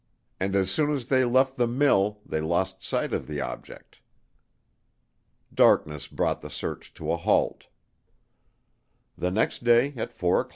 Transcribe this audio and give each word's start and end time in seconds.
And, 0.39 0.55
as 0.55 0.71
soon 0.71 0.91
as 0.91 1.05
they 1.09 1.23
left 1.25 1.57
the 1.57 1.67
mill 1.67 2.21
they 2.25 2.41
lost 2.41 2.81
sight 2.83 3.13
of 3.13 3.27
the 3.27 3.39
object. 3.39 3.99
Darkness 5.53 6.07
brought 6.07 6.41
the 6.41 6.49
search 6.49 6.91
to 6.95 7.11
a 7.11 7.15
halt. 7.17 7.65
The 9.15 9.29
next 9.29 9.63
day 9.63 9.93
at 9.95 10.09
4:00P. 10.09 10.49